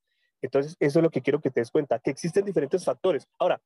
[0.42, 3.28] Entonces, eso es lo que quiero que te des cuenta, que existen diferentes factores.
[3.38, 3.60] Ahora,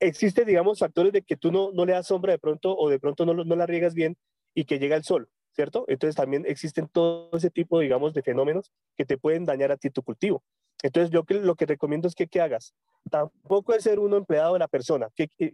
[0.00, 2.98] existen, digamos, factores de que tú no, no le das sombra de pronto o de
[2.98, 4.16] pronto no, no la riegas bien
[4.54, 5.84] y que llega el sol, ¿cierto?
[5.86, 9.90] Entonces también existen todo ese tipo, digamos, de fenómenos que te pueden dañar a ti
[9.90, 10.42] tu cultivo.
[10.82, 12.74] Entonces yo lo que recomiendo es que, ¿qué hagas?
[13.10, 15.08] Tampoco es ser uno empleado de la persona.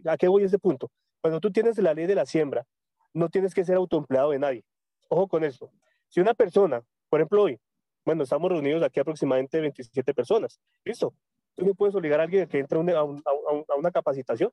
[0.05, 0.91] ¿A qué voy a ese punto?
[1.25, 2.67] Cuando tú tienes la ley de la siembra,
[3.11, 4.63] no tienes que ser autoempleado de nadie.
[5.09, 5.71] Ojo con esto.
[6.07, 7.59] Si una persona, por ejemplo hoy,
[8.05, 11.15] bueno, estamos reunidos aquí aproximadamente 27 personas, listo.
[11.55, 14.51] Tú no puedes obligar a alguien a que entre a, una capacitación.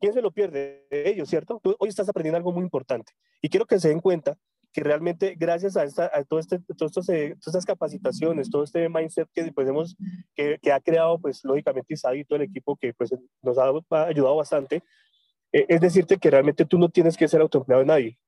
[0.00, 0.88] ¿Quién se lo pierde?
[0.90, 1.60] Ellos, ¿cierto?
[1.62, 3.12] Tú hoy estás aprendiendo algo muy importante.
[3.40, 4.36] Y quiero que se den cuenta
[4.72, 9.52] que realmente gracias a, esta, a todo este, todas estas capacitaciones, todo este mindset que,
[9.52, 9.96] pues, hemos,
[10.34, 13.72] que, que ha creado, pues lógicamente Isaac y todo el equipo que pues, nos ha
[14.08, 14.82] ayudado bastante,
[15.68, 18.18] es decirte que realmente tú no tienes que ser autoempleado de nadie.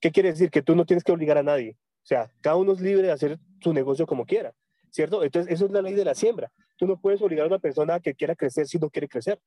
[0.00, 0.50] ¿Qué quiere decir?
[0.50, 1.76] Que tú no tienes que obligar a nadie.
[2.02, 4.54] O sea, cada uno es libre de hacer su negocio como quiera,
[4.90, 5.22] ¿cierto?
[5.22, 6.50] Entonces, eso es la ley de la siembra.
[6.76, 9.40] Tú no puedes obligar a una persona a que quiera crecer si no quiere crecer.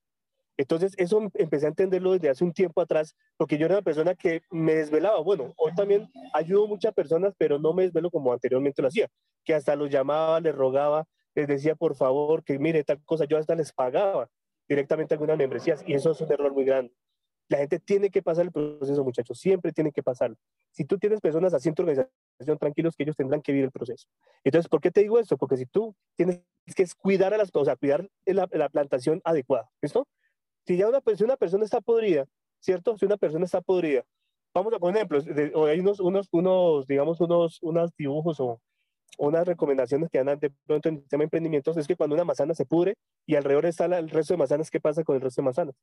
[0.58, 4.14] Entonces, eso empecé a entenderlo desde hace un tiempo atrás, porque yo era una persona
[4.14, 5.20] que me desvelaba.
[5.22, 9.08] Bueno, hoy también ayudo a muchas personas, pero no me desvelo como anteriormente lo hacía,
[9.44, 13.38] que hasta los llamaba, les rogaba, les decía, por favor, que mire tal cosa, yo
[13.38, 14.30] hasta les pagaba
[14.68, 16.94] directamente algunas membresías y eso es un error muy grande.
[17.52, 20.38] La gente tiene que pasar el proceso, muchachos, siempre tiene que pasarlo.
[20.72, 23.72] Si tú tienes personas así en tu organización, tranquilos que ellos tendrán que vivir el
[23.72, 24.08] proceso.
[24.46, 25.36] Entonces, ¿por qué te digo esto?
[25.36, 26.40] Porque si tú tienes
[26.74, 30.08] que cuidar a las, o sea, cuidar la, la plantación adecuada, ¿listo?
[30.66, 32.26] Si ya una, si una persona está podrida,
[32.62, 32.98] ¿cierto?
[32.98, 34.06] Si una persona está podrida,
[34.54, 38.62] vamos a poner ejemplos, hay unos, unos, unos, digamos, unos, unos dibujos o
[39.18, 42.24] unas recomendaciones que dan de pronto en el tema de emprendimientos, es que cuando una
[42.24, 45.42] manzana se pudre y alrededor está el resto de manzanas, ¿qué pasa con el resto
[45.42, 45.76] de manzanas?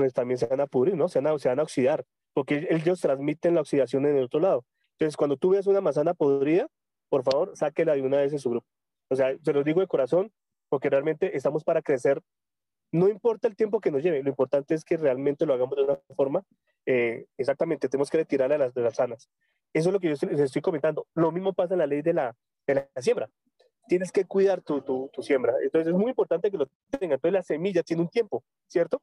[0.00, 1.08] Pues también se van a pudrir, ¿no?
[1.08, 4.40] Se van a, se van a oxidar, porque ellos transmiten la oxidación en el otro
[4.40, 4.64] lado.
[4.92, 6.68] Entonces, cuando tú ves una manzana podrida,
[7.10, 8.66] por favor, sáquela de una vez en su grupo.
[9.10, 10.32] O sea, se los digo de corazón,
[10.70, 12.22] porque realmente estamos para crecer
[12.92, 15.84] no importa el tiempo que nos lleve, lo importante es que realmente lo hagamos de
[15.84, 16.42] una forma,
[16.86, 19.28] eh, exactamente, tenemos que retirarle a las, de las sanas.
[19.74, 21.06] Eso es lo que yo les estoy comentando.
[21.14, 22.34] Lo mismo pasa en la ley de la,
[22.66, 23.30] de la siembra.
[23.86, 25.54] Tienes que cuidar tu, tu, tu, siembra.
[25.62, 27.12] Entonces es muy importante que lo tengan.
[27.12, 29.00] Entonces la semilla tiene un tiempo, ¿cierto?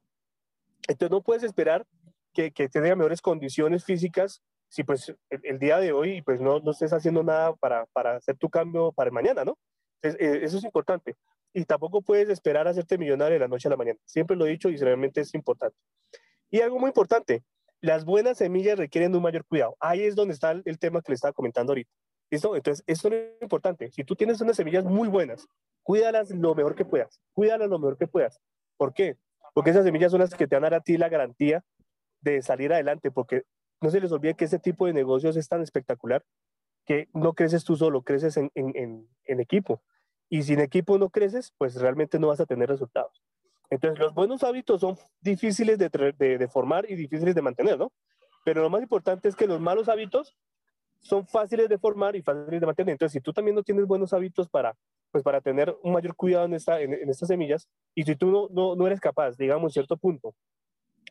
[0.86, 1.86] Entonces no puedes esperar
[2.32, 6.72] que, que tenga mejores condiciones físicas si pues el, día de hoy pues no, no
[6.72, 9.58] estés haciendo nada para, para hacer tu cambio para el mañana, ¿no?
[10.02, 11.16] Entonces, eh, eso es importante
[11.52, 13.98] y tampoco puedes esperar a hacerte millonario de la noche a la mañana.
[14.04, 15.76] Siempre lo he dicho y realmente es importante.
[16.50, 17.42] Y algo muy importante,
[17.80, 19.76] las buenas semillas requieren de un mayor cuidado.
[19.80, 21.90] Ahí es donde está el, tema que le estaba comentando ahorita.
[22.30, 22.54] ¿Listo?
[22.54, 23.90] Entonces, esto es importante.
[23.90, 25.46] Si tú tienes unas semillas muy buenas,
[25.82, 27.20] cuídalas lo mejor que puedas.
[27.32, 28.38] Cuídalas lo mejor que puedas.
[28.76, 29.16] ¿Por qué?
[29.58, 31.64] Porque esas semillas son las que te van a dar a ti la garantía
[32.20, 33.42] de salir adelante, porque
[33.80, 36.24] no se les olvide que este tipo de negocios es tan espectacular
[36.86, 39.82] que no creces tú solo, creces en, equipo.
[40.28, 43.20] Y sin equipo no creces, pues realmente no vas a tener resultados.
[43.68, 47.90] Entonces, los buenos hábitos son difíciles de, de, formar y difíciles de mantener, ¿no?
[48.44, 50.36] Pero lo más importante es que los malos hábitos
[51.00, 52.92] son fáciles de formar y fáciles de mantener.
[52.92, 54.76] Entonces, si tú también no tienes buenos hábitos para,
[55.10, 58.48] pues, para tener un mayor cuidado en, esta, en, estas semillas, y si tú no,
[58.50, 60.34] no, no eres capaz, digamos, en cierto punto,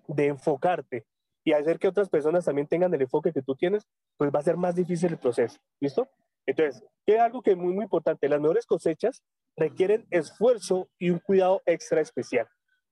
[0.08, 1.06] de enfocarte
[1.44, 4.44] y hacer que otras personas también tengan el enfoque que tú tienes, pues va a
[4.44, 5.60] ser más difícil el proceso.
[5.80, 6.08] ¿Listo?
[6.46, 8.30] Entonces, ¿qué algo que es muy, muy importante?
[8.30, 9.24] Las mejores cosechas
[9.56, 12.48] requieren esfuerzo y un cuidado extra especial.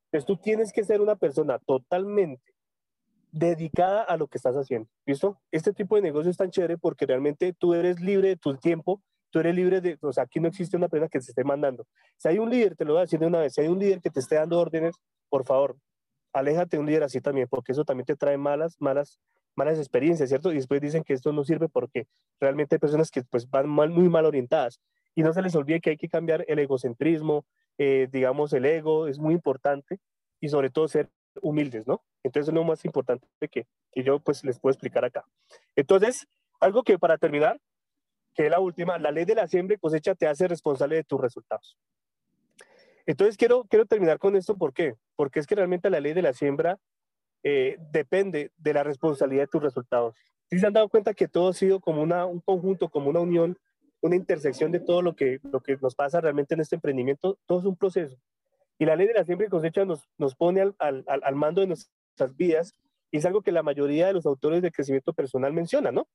[0.06, 2.54] Entonces, tú tienes que ser una persona totalmente
[3.32, 4.90] dedicada a lo que estás haciendo.
[5.06, 5.38] ¿Listo?
[5.52, 9.02] Este tipo de negocio es tan chévere porque realmente tú eres libre de tu tiempo,
[9.30, 11.86] tú eres libre de, o sea, aquí no existe una persona que te esté mandando.
[12.18, 13.80] Si hay un líder, te lo voy a decir de una vez, si hay un
[13.80, 14.96] líder que te esté dando órdenes,
[15.30, 15.78] por favor,
[16.34, 19.20] aléjate de un líder así también, porque eso también te trae malas, malas
[19.56, 20.52] malas experiencias, ¿cierto?
[20.52, 22.08] Y después dicen que esto no sirve porque
[22.40, 24.80] realmente hay personas que pues van mal, muy mal orientadas.
[25.16, 27.46] Y no se les olvide que hay que cambiar el egocentrismo,
[27.78, 30.00] eh, digamos, el ego es muy importante
[30.42, 31.10] y sobre todo ser
[31.42, 32.04] humildes, ¿no?
[32.24, 35.24] Entonces es lo más importante que, que yo pues les puedo explicar acá.
[35.76, 36.28] Entonces,
[36.60, 37.60] algo que para terminar,
[38.36, 41.04] que es la última, la ley de la siembra y cosecha te hace responsable de
[41.04, 41.78] tus resultados.
[43.06, 44.96] Entonces quiero, quiero terminar con esto, ¿por qué?
[45.16, 46.78] Porque es que realmente la ley de la siembra
[47.44, 50.16] eh, depende de la responsabilidad de tus resultados.
[50.50, 53.20] Si se han dado cuenta que todo ha sido como una, un conjunto, como una
[53.20, 53.58] unión,
[54.02, 57.60] una intersección de todo lo que, lo que nos pasa realmente en este emprendimiento, todo
[57.60, 58.18] es un proceso.
[58.78, 61.62] Y la ley de la siembra y cosecha nos, nos pone al, al, al mando
[61.62, 62.74] de nuestras vidas
[63.12, 66.08] y es algo que la mayoría de los autores de crecimiento personal mencionan, ¿no?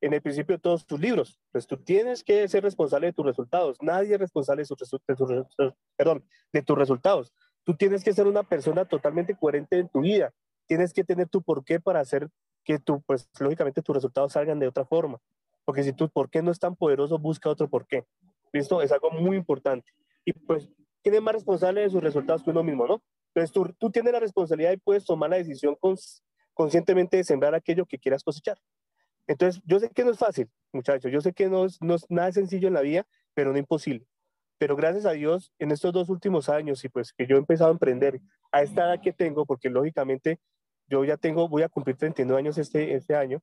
[0.00, 1.40] En el principio de todos tus libros.
[1.52, 3.78] Pues tú tienes que ser responsable de tus resultados.
[3.80, 7.32] Nadie es responsable de, de, perdón, de tus resultados.
[7.64, 10.32] Tú tienes que ser una persona totalmente coherente en tu vida
[10.66, 12.28] tienes que tener tu porqué para hacer
[12.64, 15.18] que tú, pues lógicamente tus resultados salgan de otra forma.
[15.64, 18.04] Porque si tu porqué no es tan poderoso, busca otro porqué.
[18.52, 18.82] ¿Listo?
[18.82, 19.90] Es algo muy importante.
[20.24, 20.68] Y pues,
[21.02, 23.02] ¿quién es más responsable de sus resultados que uno mismo, no?
[23.34, 25.76] Entonces tú, tú tienes la responsabilidad y puedes tomar la decisión
[26.54, 28.58] conscientemente de sembrar aquello que quieras cosechar.
[29.26, 32.06] Entonces, yo sé que no es fácil, muchachos, yo sé que no es, no es
[32.08, 34.06] nada sencillo en la vida, pero no imposible.
[34.58, 37.70] Pero gracias a Dios, en estos dos últimos años y pues que yo he empezado
[37.70, 38.20] a emprender
[38.52, 40.40] a esta edad que tengo, porque lógicamente
[40.88, 43.42] yo ya tengo, voy a cumplir 39 años este, este año,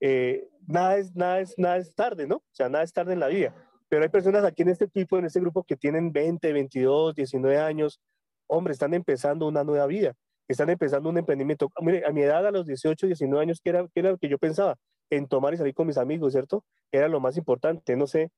[0.00, 2.36] eh, nada, es, nada, es, nada es tarde, ¿no?
[2.36, 3.54] O sea, nada es tarde en la vida.
[3.88, 7.58] Pero hay personas aquí en este tipo, en este grupo, que tienen 20, 22, 19
[7.58, 8.00] años,
[8.46, 10.14] hombre, están empezando una nueva vida,
[10.48, 11.70] están empezando un emprendimiento.
[11.80, 14.28] Mire, a mi edad, a los 18, 19 años, ¿qué era, qué era lo que
[14.28, 14.76] yo pensaba?
[15.10, 16.64] En tomar y salir con mis amigos, ¿cierto?
[16.92, 17.96] Era lo más importante.
[17.96, 18.30] No sé,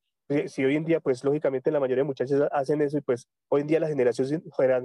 [0.46, 3.62] si hoy en día, pues lógicamente la mayoría de muchachos hacen eso y pues hoy
[3.62, 4.42] en día las generaciones,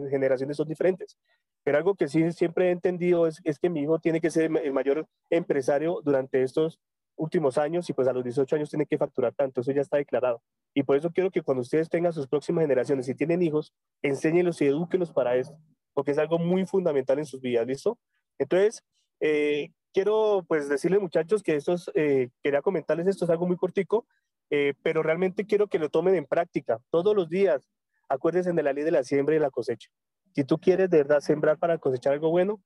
[0.09, 1.17] generaciones son diferentes.
[1.63, 4.73] Pero algo que sí siempre he entendido es, que mi hijo tiene que ser el
[4.73, 6.79] mayor empresario durante estos
[7.15, 9.97] últimos años y pues a los 18 años tiene que facturar tanto, eso ya está
[9.97, 10.41] declarado.
[10.73, 14.61] Y por eso quiero que cuando ustedes tengan sus próximas generaciones, si tienen hijos, enséñenlos
[14.61, 15.57] y edúquenlos para esto,
[15.93, 17.97] porque es algo muy fundamental en sus vidas, ¿listo?
[18.37, 18.83] Entonces,
[19.19, 23.57] eh, quiero pues decirles muchachos que esto es, eh, quería comentarles esto, es algo muy
[23.57, 24.05] cortico,
[24.51, 27.67] eh, pero realmente quiero que lo tomen en práctica todos los días.
[28.07, 29.89] Acuérdense de la ley de la siembra y la cosecha.
[30.35, 32.61] Si tú quieres de verdad sembrar para cosechar algo bueno,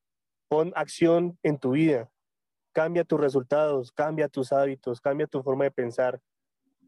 [0.50, 2.12] pon acción en tu vida.
[2.74, 6.20] Cambia tus resultados, cambia tus hábitos, cambia tu forma de pensar.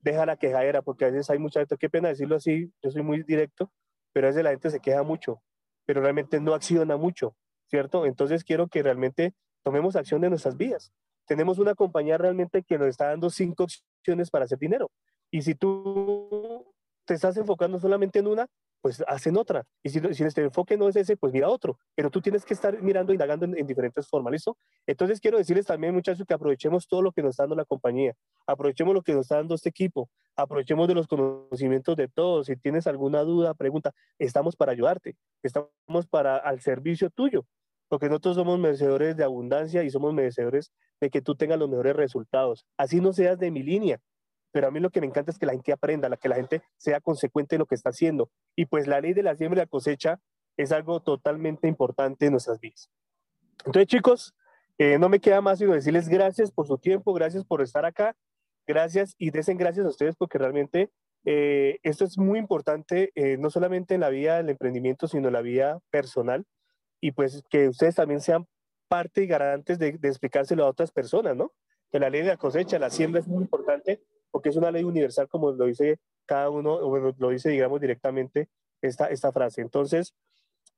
[0.02, 3.02] Deja la quejadera, porque a veces hay mucha gente, qué pena decirlo así, yo soy
[3.02, 3.72] muy directo,
[4.12, 5.42] pero a veces la gente se queja mucho,
[5.86, 7.34] pero realmente no acciona mucho,
[7.68, 8.06] ¿cierto?
[8.06, 10.92] Entonces quiero que realmente tomemos acción de nuestras vidas.
[11.26, 14.92] Tenemos una compañía realmente que nos está dando cinco opciones para hacer dinero.
[15.32, 16.74] Y si tú
[17.06, 18.48] te estás enfocando solamente en una,
[18.84, 19.66] pues hacen otra.
[19.82, 21.80] Y si, si este enfoque no es ese, pues mira otro.
[21.96, 24.58] Pero tú tienes que estar mirando, indagando en, en diferentes formas, ¿listo?
[24.86, 28.14] Entonces quiero decirles también, muchachos, que aprovechemos todo lo que nos está dando la compañía.
[28.46, 30.10] Aprovechemos lo que nos está dando este equipo.
[30.36, 32.48] Aprovechemos de los conocimientos de todos.
[32.48, 35.16] Si tienes alguna duda, pregunta, estamos para ayudarte.
[35.42, 35.70] Estamos
[36.10, 37.46] para al servicio tuyo.
[37.94, 41.96] Porque nosotros somos merecedores de abundancia y somos merecedores de que tú tengas los mejores
[41.96, 42.66] resultados.
[42.76, 44.00] Así no seas de mi línea,
[44.52, 46.64] pero a mí lo que me encanta es que la gente aprenda, que la gente
[46.76, 48.32] sea consecuente en lo que está haciendo.
[48.56, 50.20] Y pues la ley de la siembra y la cosecha
[50.58, 52.90] es algo totalmente importante en nuestras vidas.
[53.64, 54.34] Entonces, chicos,
[54.80, 58.16] eh, no me queda más sino decirles gracias por su tiempo, gracias por estar acá,
[58.66, 60.90] gracias y desen gracias a ustedes porque realmente
[61.26, 65.34] eh, esto es muy importante, eh, no solamente en la vida del emprendimiento, sino en
[65.34, 66.44] la vida personal.
[67.04, 68.48] Y pues que ustedes también sean
[68.88, 71.52] parte y garantes de, de explicárselo a otras personas, ¿no?
[71.92, 74.86] Que la ley de la cosecha, la siembra es muy importante porque es una ley
[74.86, 78.48] universal, como lo dice cada uno, o lo dice, digamos, directamente
[78.82, 79.60] esta, esta frase.
[79.60, 80.14] Entonces,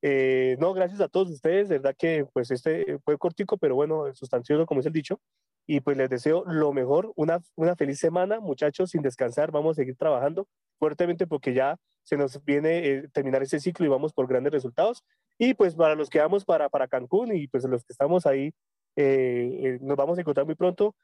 [0.01, 4.11] eh, no, gracias a todos ustedes, de verdad que pues este fue cortico, pero bueno,
[4.15, 5.21] sustancioso, como es el dicho,
[5.67, 9.81] y pues les deseo lo mejor, una, una feliz semana, muchachos, sin descansar, vamos a
[9.81, 10.47] seguir trabajando
[10.77, 15.03] fuertemente porque ya se nos viene eh, terminar ese ciclo y vamos por grandes resultados.
[15.37, 18.53] Y pues para los que vamos para, para Cancún y pues los que estamos ahí,
[18.95, 20.95] eh, eh nos vamos a encontrar muy pronto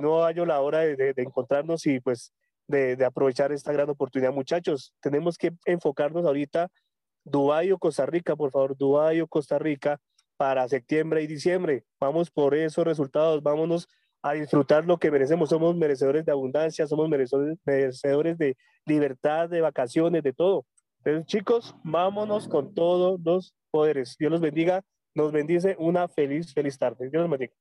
[0.00, 2.32] no hallo la hora de, encontrarnos y pues
[2.68, 4.32] de, aprovechar esta gran oportunidad.
[4.32, 6.70] Muchachos, tenemos que enfocarnos ahorita,
[7.24, 10.00] Dubái o Costa Rica, por favor, Dubái o Costa Rica
[10.36, 11.84] para septiembre y diciembre.
[11.98, 13.88] Vamos por esos resultados, vámonos
[14.24, 15.50] a disfrutar lo que merecemos.
[15.50, 18.56] Somos merecedores de abundancia, somos merecedores, merecedores de
[18.86, 20.64] libertad, de vacaciones, de todo.
[21.04, 24.16] Entonces, chicos, vámonos con todos los poderes.
[24.18, 24.82] Dios los bendiga,
[25.14, 27.10] nos bendice una feliz, feliz tarde.
[27.10, 27.52] Dios los bendiga.